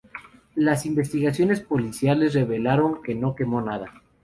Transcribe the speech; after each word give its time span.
Las 0.55 0.87
investigaciones 0.87 1.59
policiales 1.61 2.33
revelaron 2.33 3.03
que 3.03 3.13
no 3.13 3.35
quemó 3.35 3.61
nada. 3.61 4.01